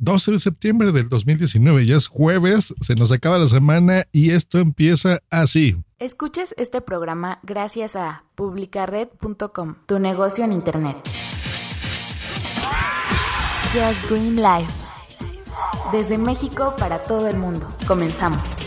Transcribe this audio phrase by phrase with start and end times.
[0.00, 1.86] 12 de septiembre del 2019.
[1.86, 5.76] Ya es jueves, se nos acaba la semana y esto empieza así.
[5.98, 10.96] Escuches este programa gracias a publicared.com, tu negocio en Internet.
[13.72, 14.72] Just Green Life.
[15.92, 17.68] Desde México para todo el mundo.
[17.86, 18.59] Comenzamos.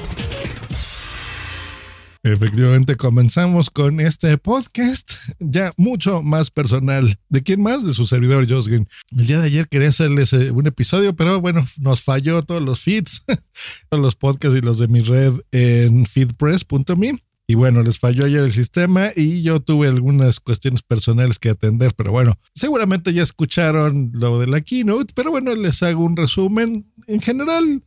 [2.26, 7.20] Efectivamente, comenzamos con este podcast ya mucho más personal.
[7.28, 7.86] ¿De quién más?
[7.86, 8.88] De su servidor, Josh Green.
[9.12, 12.80] El día de ayer quería hacerles eh, un episodio, pero bueno, nos falló todos los
[12.80, 13.26] feeds,
[13.90, 17.22] todos los podcasts y los de mi red en feedpress.me.
[17.46, 21.94] Y bueno, les falló ayer el sistema y yo tuve algunas cuestiones personales que atender,
[21.94, 26.90] pero bueno, seguramente ya escucharon lo de la keynote, pero bueno, les hago un resumen.
[27.06, 27.84] En general,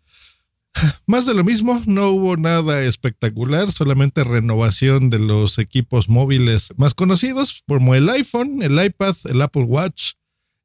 [1.06, 6.94] más de lo mismo, no hubo nada espectacular, solamente renovación de los equipos móviles más
[6.94, 10.12] conocidos, como el iPhone, el iPad, el Apple Watch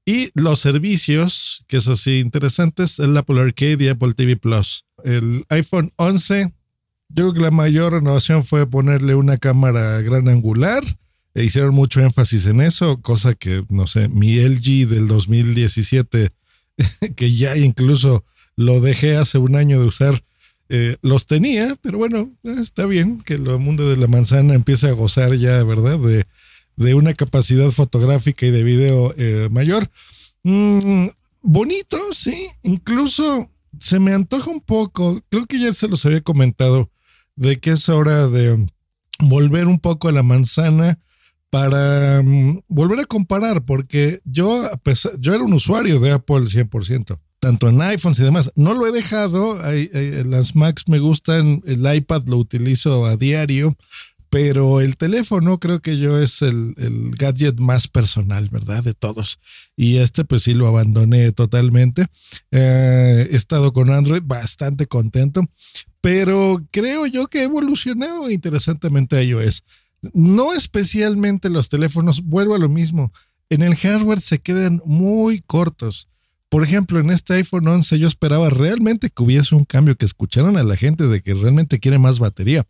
[0.06, 4.86] y los servicios, que eso sí, interesantes, el Apple Arcade y Apple TV Plus.
[5.04, 6.54] El iPhone 11,
[7.10, 10.84] yo creo que la mayor renovación fue ponerle una cámara gran angular.
[11.34, 16.30] E hicieron mucho énfasis en eso, cosa que, no sé, mi LG del 2017,
[17.16, 18.26] que ya incluso
[18.62, 20.22] lo dejé hace un año de usar.
[20.74, 24.94] Eh, los tenía, pero bueno, está bien que el mundo de la manzana empiece a
[24.94, 26.00] gozar ya, ¿verdad?
[26.00, 26.26] De,
[26.78, 29.90] de una capacidad fotográfica y de video eh, mayor.
[30.44, 31.08] Mm,
[31.42, 32.48] bonito, sí.
[32.64, 36.90] Incluso se me antoja un poco, creo que ya se los había comentado,
[37.36, 38.66] de que es hora de
[39.20, 41.00] volver un poco a la manzana
[41.50, 44.64] para mm, volver a comparar, porque yo,
[45.20, 48.52] yo era un usuario de Apple 100% tanto en iPhones y demás.
[48.56, 49.60] No lo he dejado,
[50.26, 53.76] las Macs me gustan, el iPad lo utilizo a diario,
[54.30, 56.76] pero el teléfono creo que yo es el,
[57.18, 58.84] gadget más personal, ¿verdad?
[58.84, 59.40] De todos.
[59.76, 62.06] Y este pues sí lo abandoné totalmente.
[62.52, 65.42] Eh, he estado con Android bastante contento,
[66.00, 69.64] pero creo yo que he evolucionado interesantemente a iOS.
[70.14, 73.12] No especialmente los teléfonos, vuelvo a lo mismo.
[73.50, 76.08] En el hardware se quedan muy cortos.
[76.52, 80.58] Por ejemplo, en este iPhone 11 yo esperaba realmente que hubiese un cambio, que escucharan
[80.58, 82.68] a la gente de que realmente quiere más batería.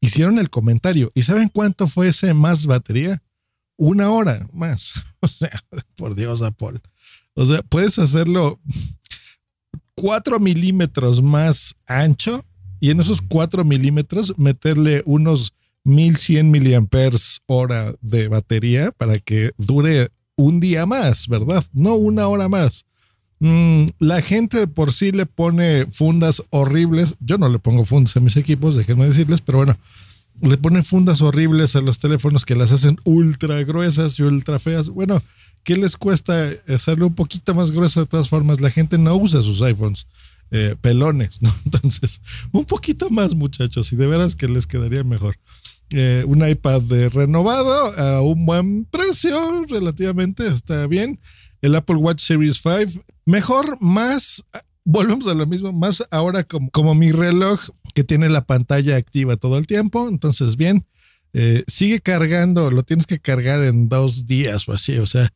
[0.00, 1.10] Hicieron el comentario.
[1.14, 3.20] ¿Y saben cuánto fue ese más batería?
[3.76, 4.94] Una hora más.
[5.20, 5.50] O sea,
[5.96, 6.80] por Dios, Apple.
[7.34, 8.60] O sea, puedes hacerlo
[9.94, 12.44] cuatro milímetros más ancho
[12.78, 20.10] y en esos cuatro milímetros meterle unos 1100 miliamperes hora de batería para que dure
[20.36, 21.64] un día más, ¿verdad?
[21.72, 22.84] No una hora más.
[23.44, 27.16] Mm, la gente por sí le pone fundas horribles.
[27.20, 29.76] Yo no le pongo fundas a mis equipos, déjenme decirles, pero bueno,
[30.40, 34.88] le ponen fundas horribles a los teléfonos que las hacen ultra gruesas y ultra feas.
[34.88, 35.22] Bueno,
[35.62, 38.62] ¿qué les cuesta hacerlo un poquito más grueso de todas formas?
[38.62, 40.06] La gente no usa sus iPhones.
[40.50, 41.54] Eh, pelones, ¿no?
[41.66, 45.36] Entonces, un poquito más, muchachos, y de veras que les quedaría mejor.
[45.90, 46.80] Eh, un iPad
[47.12, 51.20] renovado a un buen precio, relativamente está bien
[51.60, 53.04] el Apple Watch Series 5.
[53.26, 54.46] Mejor, más,
[54.84, 59.58] volvemos a lo mismo, más ahora como, mi reloj que tiene la pantalla activa todo
[59.58, 60.08] el tiempo.
[60.08, 60.86] Entonces, bien,
[61.32, 64.98] eh, sigue cargando, lo tienes que cargar en dos días o así.
[64.98, 65.32] O sea,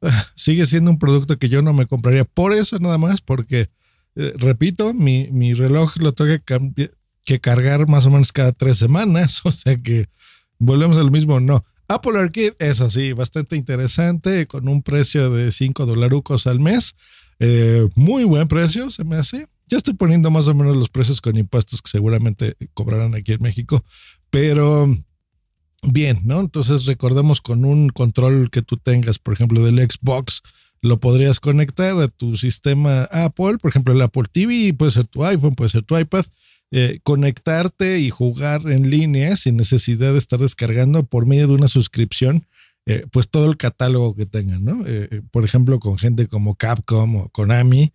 [0.34, 3.68] sigue siendo un producto que yo no me compraría por eso nada más, porque,
[4.16, 6.90] eh, repito, mi, mi, reloj lo tengo que,
[7.24, 9.42] que cargar más o menos cada tres semanas.
[9.44, 10.06] O sea que
[10.58, 11.64] volvemos a lo mismo, no.
[11.90, 16.94] Apple Arcade es así, bastante interesante, con un precio de 5 dolarucos al mes.
[17.40, 19.46] Eh, muy buen precio, se me hace.
[19.66, 23.42] Ya estoy poniendo más o menos los precios con impuestos que seguramente cobrarán aquí en
[23.42, 23.84] México,
[24.30, 24.88] pero
[25.82, 26.40] bien, ¿no?
[26.40, 30.42] Entonces recordemos con un control que tú tengas, por ejemplo, del Xbox,
[30.80, 35.24] lo podrías conectar a tu sistema Apple, por ejemplo, el Apple TV, puede ser tu
[35.24, 36.24] iPhone, puede ser tu iPad,
[36.70, 41.68] eh, conectarte y jugar en línea sin necesidad de estar descargando por medio de una
[41.68, 42.46] suscripción,
[42.88, 44.82] eh, pues todo el catálogo que tengan, ¿no?
[44.86, 47.92] Eh, por ejemplo, con gente como Capcom o Konami,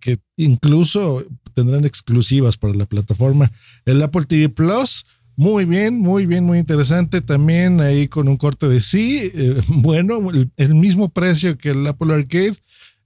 [0.00, 3.52] que incluso tendrán exclusivas para la plataforma.
[3.84, 5.06] El Apple TV Plus,
[5.36, 7.20] muy bien, muy bien, muy interesante.
[7.20, 9.30] También ahí con un corte de sí,
[9.68, 10.18] bueno,
[10.56, 12.56] el mismo precio que el Apple Arcade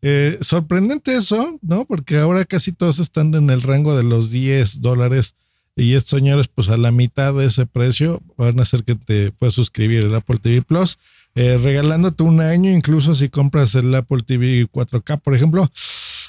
[0.06, 1.86] eh, sorprendente eso, ¿no?
[1.86, 5.34] Porque ahora casi todos están en el rango de los 10 dólares
[5.76, 9.32] y estos señores, pues a la mitad de ese precio van a hacer que te
[9.32, 10.98] puedas suscribir el Apple TV Plus,
[11.34, 15.68] eh, regalándote un año, incluso si compras el Apple TV 4K, por ejemplo.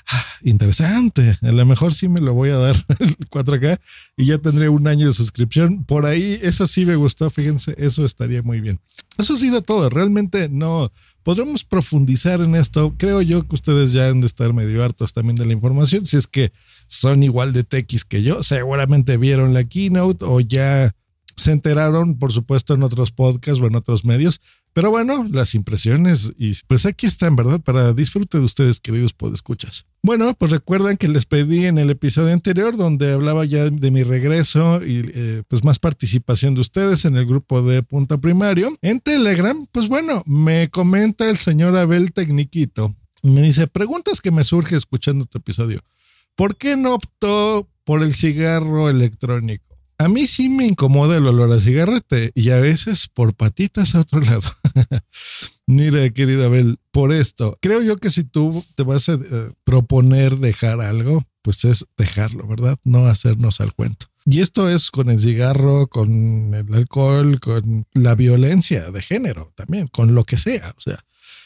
[0.07, 3.79] ah, interesante, a lo mejor sí me lo voy a dar el 4K
[4.17, 5.83] y ya tendré un año de suscripción.
[5.83, 8.79] Por ahí, eso sí me gustó, fíjense, eso estaría muy bien.
[9.17, 10.91] Eso ha sido todo, realmente no,
[11.23, 12.93] podremos profundizar en esto.
[12.97, 16.17] Creo yo que ustedes ya han de estar medio hartos también de la información, si
[16.17, 16.51] es que
[16.87, 20.95] son igual de techis que yo, seguramente vieron la keynote o ya
[21.35, 24.41] se enteraron, por supuesto, en otros podcasts o en otros medios.
[24.75, 27.61] Pero bueno, las impresiones y pues aquí están, ¿verdad?
[27.61, 29.85] Para disfrute de ustedes, queridos podescuchas.
[30.03, 34.03] Bueno, pues recuerdan que les pedí en el episodio anterior donde hablaba ya de mi
[34.03, 38.77] regreso y eh, pues más participación de ustedes en el grupo de Punto Primario.
[38.81, 42.93] En Telegram, pues bueno, me comenta el señor Abel Tecniquito.
[43.23, 45.79] Me dice, preguntas que me surge escuchando tu episodio.
[46.35, 49.74] ¿Por qué no optó por el cigarro electrónico?
[49.97, 54.01] A mí sí me incomoda el olor a cigarrete y a veces por patitas a
[54.01, 54.49] otro lado.
[55.67, 60.37] Mira, querida Abel, por esto, creo yo que si tú te vas a eh, proponer
[60.37, 62.77] dejar algo, pues es dejarlo, ¿verdad?
[62.83, 64.07] No hacernos al cuento.
[64.25, 69.87] Y esto es con el cigarro, con el alcohol, con la violencia de género también,
[69.87, 70.73] con lo que sea.
[70.77, 70.99] O sea,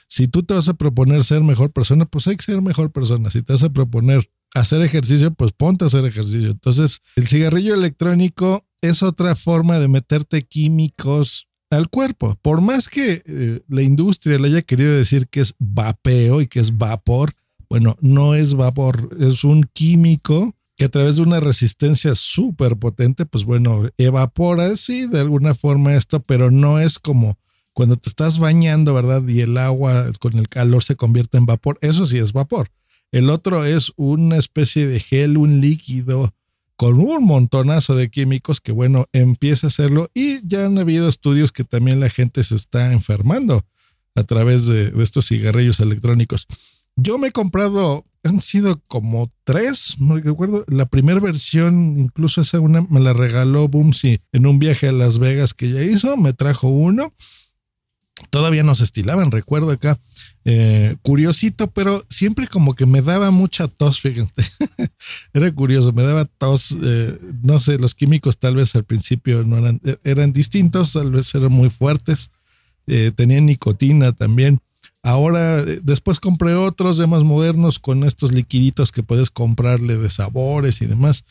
[0.07, 3.29] si tú te vas a proponer ser mejor persona, pues hay que ser mejor persona.
[3.29, 6.51] Si te vas a proponer hacer ejercicio, pues ponte a hacer ejercicio.
[6.51, 12.37] Entonces, el cigarrillo electrónico es otra forma de meterte químicos al cuerpo.
[12.41, 16.59] Por más que eh, la industria le haya querido decir que es vapeo y que
[16.59, 17.33] es vapor,
[17.69, 23.25] bueno, no es vapor, es un químico que a través de una resistencia súper potente,
[23.25, 27.37] pues bueno, evapora, sí, de alguna forma esto, pero no es como
[27.73, 29.25] cuando te estás bañando, ¿verdad?
[29.27, 31.77] Y el agua con el calor se convierte en vapor.
[31.81, 32.69] Eso sí es vapor.
[33.11, 36.33] El otro es una especie de gel, un líquido
[36.75, 41.51] con un montonazo de químicos que, bueno, empieza a hacerlo y ya han habido estudios
[41.51, 43.65] que también la gente se está enfermando
[44.15, 46.47] a través de, estos cigarrillos electrónicos.
[46.95, 52.59] Yo me he comprado, han sido como tres, no recuerdo, la primera versión, incluso esa
[52.59, 56.33] una me la regaló Boomsy en un viaje a Las Vegas que ya hizo, me
[56.33, 57.13] trajo uno
[58.29, 59.97] todavía no se estilaban, recuerdo acá.
[60.45, 64.33] Eh, curiosito, pero siempre como que me daba mucha tos, fíjense.
[65.33, 66.77] Era curioso, me daba tos.
[66.81, 71.33] Eh, no sé, los químicos tal vez al principio no eran, eran distintos, tal vez
[71.35, 72.31] eran muy fuertes.
[72.87, 74.61] Eh, tenían nicotina también.
[75.03, 80.81] Ahora, después compré otros de más modernos con estos liquiditos que puedes comprarle de sabores
[80.81, 81.25] y demás.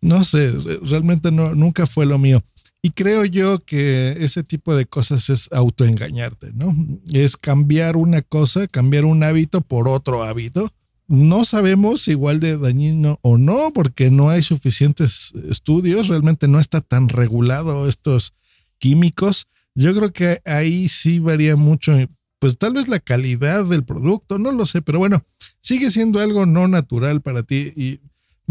[0.00, 2.42] No sé, realmente no, nunca fue lo mío.
[2.82, 6.74] Y creo yo que ese tipo de cosas es autoengañarte, ¿no?
[7.12, 10.70] Es cambiar una cosa, cambiar un hábito por otro hábito.
[11.06, 16.80] No sabemos igual de dañino o no, porque no hay suficientes estudios, realmente no está
[16.80, 18.32] tan regulado estos
[18.78, 19.48] químicos.
[19.74, 21.92] Yo creo que ahí sí varía mucho,
[22.38, 25.22] pues tal vez la calidad del producto, no lo sé, pero bueno,
[25.60, 28.00] sigue siendo algo no natural para ti y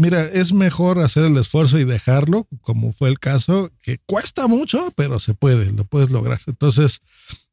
[0.00, 4.90] Mira, es mejor hacer el esfuerzo y dejarlo, como fue el caso, que cuesta mucho,
[4.96, 6.40] pero se puede, lo puedes lograr.
[6.46, 7.02] Entonces,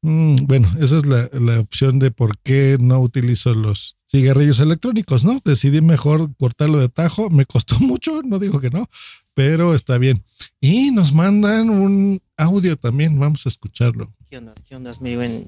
[0.01, 5.41] mm, bueno, esa es la, opción de por qué no utilizo los cigarrillos electrónicos, ¿no?
[5.43, 8.89] Decidí mejor cortarlo de tajo, me costó mucho, no digo que no,
[9.33, 10.23] pero está bien.
[10.61, 14.15] Y nos mandan un audio también, vamos a escucharlo.
[14.29, 14.53] ¿Qué onda?
[14.65, 15.45] ¿Qué onda, mi buen?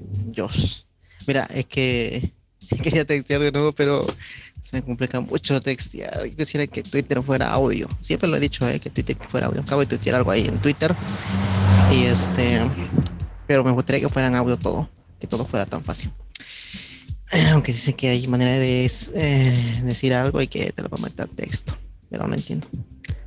[1.26, 2.34] Mira, es que
[2.84, 4.06] quería textear de nuevo, pero
[4.62, 6.26] se me complica mucho textear.
[6.26, 7.88] Yo quisiera que Twitter fuera audio.
[8.02, 9.62] Siempre lo he dicho, eh, que Twitter fuera audio.
[9.62, 10.94] Acabo de tuitear algo ahí en Twitter.
[11.94, 12.62] Y este.
[13.48, 14.90] Pero me gustaría que fueran audio todo.
[15.20, 16.12] Que todo fuera tan fácil.
[17.54, 21.28] Aunque dicen que hay manera de eh, decir algo y que te lo va meter
[21.28, 21.74] texto.
[22.10, 22.68] Pero no entiendo.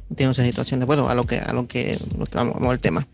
[0.08, 0.80] No tengo esa situación.
[0.86, 1.98] Bueno, a lo que, a lo que,
[2.34, 3.06] vamos, al tema.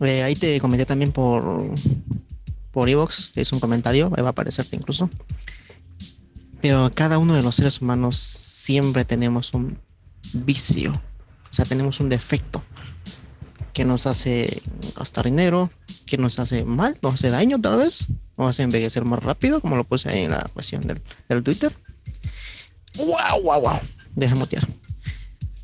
[0.00, 1.70] Eh, ahí te comenté también por
[2.72, 5.08] por Evox, es un comentario, va a aparecerte incluso.
[6.60, 9.78] Pero cada uno de los seres humanos siempre tenemos un
[10.32, 12.62] vicio, o sea, tenemos un defecto
[13.72, 14.62] que nos hace
[14.96, 15.70] gastar dinero,
[16.06, 19.76] que nos hace mal, nos hace daño tal vez, nos hace envejecer más rápido, como
[19.76, 21.74] lo puse ahí en la cuestión del, del Twitter.
[22.96, 23.78] ¡Wow, wow, wow!
[24.14, 24.66] Deja mutear.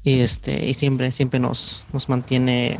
[0.03, 2.79] Y, este, y siempre, siempre nos, nos mantiene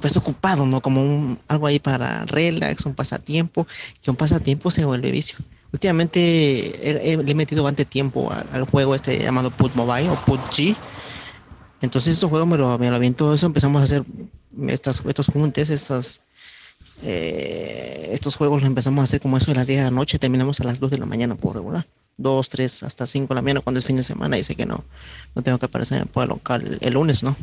[0.00, 0.80] pues ocupado, ¿no?
[0.80, 3.66] Como un, algo ahí para relax, un pasatiempo,
[4.02, 5.36] que un pasatiempo se vuelve vicio.
[5.72, 10.74] Últimamente le he metido bastante tiempo al, juego este llamado Put Mobile o PUBG.
[11.82, 14.02] Entonces estos juegos me lo, me lo todo eso, empezamos a hacer
[14.68, 16.22] estas, estos juntes, estas,
[17.02, 20.18] eh, estos juegos los empezamos a hacer como eso de las 10 de la noche,
[20.18, 21.86] terminamos a las 2 de la mañana por regular.
[22.16, 24.36] 2, 3, hasta 5 de la mañana cuando es fin de semana.
[24.36, 24.84] Dice que no,
[25.34, 27.36] no tengo que aparecer por el local el lunes, ¿no?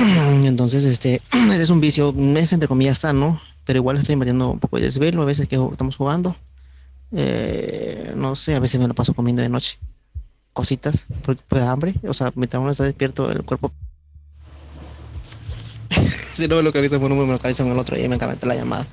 [0.44, 4.58] Entonces, este, ese es un vicio, es entre comillas sano, pero igual estoy invirtiendo un
[4.58, 6.36] poco de desvelo a veces que estamos jugando.
[7.12, 9.78] Eh, no sé, a veces me lo paso comiendo de noche.
[10.52, 11.94] Cositas, porque pues hambre.
[12.06, 13.72] O sea, mientras uno está despierto, el cuerpo.
[16.04, 18.54] si no me localiza por uno, me localiza con el otro y me acaba la
[18.54, 18.86] llamada.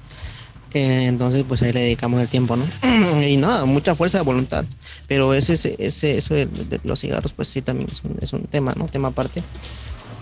[0.74, 2.66] Eh, entonces, pues ahí le dedicamos el tiempo, ¿no?
[3.28, 4.66] y nada, mucha fuerza de voluntad.
[5.08, 8.74] Pero ese, ese, eso de, los cigarros, pues sí, también es un, es un tema,
[8.76, 8.88] ¿no?
[8.88, 9.42] Tema aparte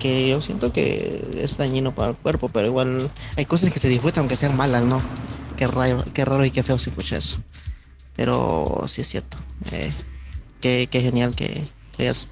[0.06, 3.90] que yo siento que es dañino para el cuerpo, pero igual hay cosas que se
[3.90, 5.02] disfrutan aunque sean malas, ¿no?
[5.58, 7.40] Qué raro, qué raro y qué feo se escucha eso.
[8.16, 9.36] Pero sí es cierto.
[9.72, 9.92] Eh,
[10.62, 11.64] qué, genial que,
[11.98, 12.28] hayas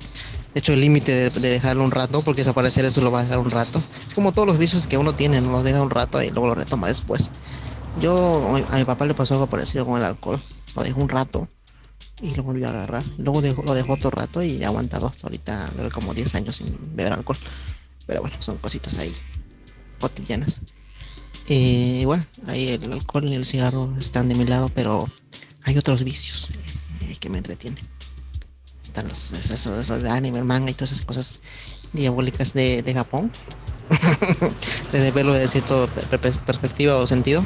[0.54, 3.50] hecho el límite de, dejarlo un rato, porque desaparecer eso lo va a dejar un
[3.50, 3.82] rato.
[4.06, 6.48] Es como todos los vicios que uno tiene, no los deja un rato y luego
[6.48, 7.32] lo retoma después.
[8.00, 10.40] Yo, a mi papá le pasó algo parecido con el alcohol.
[10.76, 11.48] Lo dejó un rato
[12.22, 13.04] y lo volvió a agarrar.
[13.18, 17.14] Luego lo dejó otro rato y ha aguantado hasta ahorita, como 10 años sin beber
[17.14, 17.38] alcohol.
[18.08, 19.14] Pero bueno, son cositas ahí
[20.00, 20.62] cotidianas.
[21.50, 25.10] Eh, bueno, ahí el alcohol y el cigarro están de mi lado, pero
[25.64, 26.50] hay otros vicios
[27.02, 27.84] eh, que me entretienen.
[28.84, 31.40] Están los, esos, el anime, el manga y todas esas cosas
[31.94, 33.32] diabólicas de, de Japón.
[34.92, 37.44] Desde verlo de cierta perspectiva o sentido.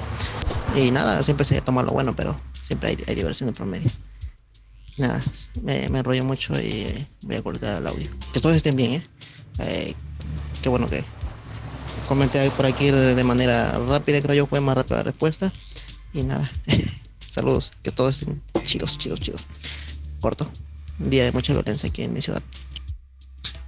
[0.75, 3.89] Y nada, siempre se toma lo bueno, pero siempre hay, hay diversión en promedio.
[4.97, 5.23] Nada,
[5.63, 6.87] me, enrollo mucho y
[7.21, 8.09] voy a cortar el audio.
[8.33, 9.03] Que todos estén bien, ¿eh?
[9.59, 9.93] eh
[10.61, 11.03] qué bueno que
[12.07, 15.53] comenté por aquí de manera rápida, creo yo fue más rápida la respuesta.
[16.13, 16.49] Y nada,
[17.25, 19.47] saludos, que todos estén chidos, chidos, chidos.
[20.19, 20.49] Corto,
[20.97, 22.41] día de mucha violencia aquí en mi ciudad.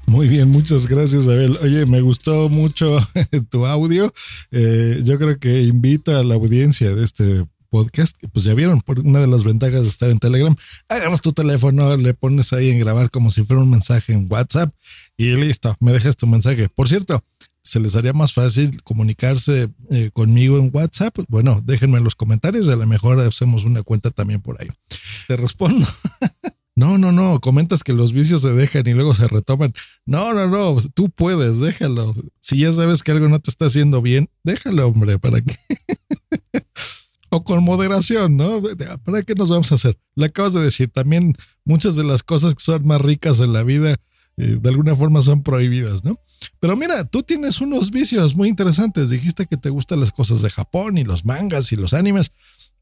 [0.07, 1.55] Muy bien, muchas gracias, Abel.
[1.61, 2.97] Oye, me gustó mucho
[3.51, 4.11] tu audio.
[4.51, 8.99] Eh, yo creo que invito a la audiencia de este podcast, pues ya vieron, por
[8.99, 10.55] una de las ventajas de estar en Telegram,
[10.87, 14.73] agarras tu teléfono, le pones ahí en grabar como si fuera un mensaje en WhatsApp
[15.17, 16.69] y listo, me dejas tu mensaje.
[16.69, 17.23] Por cierto,
[17.63, 22.67] se les haría más fácil comunicarse eh, conmigo en WhatsApp, bueno, déjenme en los comentarios,
[22.69, 24.69] a lo mejor hacemos una cuenta también por ahí.
[25.27, 25.87] Te respondo.
[26.79, 29.73] No, no, no, comentas que los vicios se dejan y luego se retoman.
[30.05, 32.15] No, no, no, tú puedes, déjalo.
[32.39, 35.53] Si ya sabes que algo no te está haciendo bien, déjalo, hombre, para que
[37.29, 38.61] o con moderación, ¿no?
[39.03, 39.97] ¿Para qué nos vamos a hacer?
[40.15, 43.63] Le acabas de decir, también muchas de las cosas que son más ricas en la
[43.63, 43.97] vida,
[44.37, 46.19] eh, de alguna forma son prohibidas, ¿no?
[46.59, 49.09] Pero mira, tú tienes unos vicios muy interesantes.
[49.09, 52.31] Dijiste que te gustan las cosas de Japón y los mangas y los animes.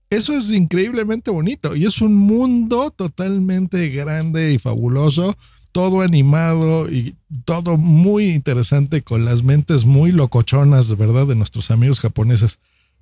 [0.09, 5.35] Eso es increíblemente bonito y es un mundo totalmente grande y fabuloso,
[5.73, 11.99] todo animado y todo muy interesante con las mentes muy locochonas, verdad, de nuestros amigos
[11.99, 12.59] japoneses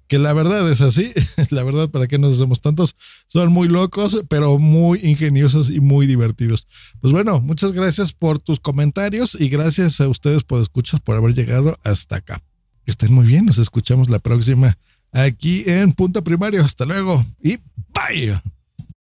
[0.08, 1.12] que la verdad es así,
[1.50, 2.96] la verdad, ¿para qué nos hacemos tantos?
[3.28, 6.68] Son muy locos, pero muy ingeniosos y muy divertidos.
[7.02, 11.34] Pues bueno, muchas gracias por tus comentarios y gracias a ustedes por escuchar, por haber
[11.34, 12.42] llegado hasta acá.
[12.86, 14.78] Que estén muy bien, nos escuchamos la próxima
[15.12, 16.64] aquí en Punto Primario.
[16.64, 17.58] Hasta luego y
[17.94, 18.55] bye.